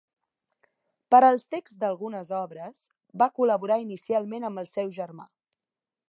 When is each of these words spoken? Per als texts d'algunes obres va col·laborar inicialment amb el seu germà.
Per 1.15 1.19
als 1.25 1.43
texts 1.55 1.77
d'algunes 1.83 2.31
obres 2.37 2.79
va 3.23 3.27
col·laborar 3.39 3.77
inicialment 3.83 4.47
amb 4.49 4.63
el 4.63 4.69
seu 4.71 4.89
germà. 4.97 5.29